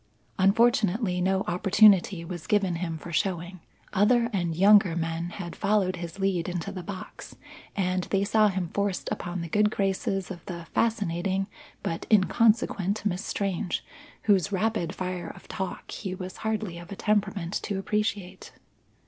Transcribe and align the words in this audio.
Unfortunately, 0.39 1.21
no 1.21 1.41
opportunity 1.41 2.25
was 2.25 2.47
given 2.47 2.77
him 2.77 2.97
for 2.97 3.13
showing. 3.13 3.59
Other 3.93 4.31
and 4.33 4.55
younger 4.55 4.95
men 4.95 5.29
had 5.29 5.55
followed 5.55 5.97
his 5.97 6.17
lead 6.17 6.49
into 6.49 6.71
the 6.71 6.81
box, 6.81 7.35
and 7.75 8.05
they 8.05 8.23
saw 8.23 8.47
him 8.47 8.71
forced 8.73 9.09
upon 9.11 9.41
the 9.41 9.47
good 9.47 9.69
graces 9.69 10.31
of 10.31 10.43
the 10.47 10.65
fascinating 10.73 11.45
but 11.83 12.07
inconsequent 12.11 13.05
Miss 13.05 13.23
Strange 13.23 13.85
whose 14.23 14.51
rapid 14.51 14.95
fire 14.95 15.27
of 15.29 15.47
talk 15.47 15.91
he 15.91 16.15
was 16.15 16.37
hardly 16.37 16.79
of 16.79 16.91
a 16.91 16.95
temperament 16.95 17.53
to 17.61 17.77
appreciate. 17.77 18.53